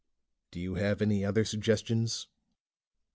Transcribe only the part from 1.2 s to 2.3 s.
other suggestions?"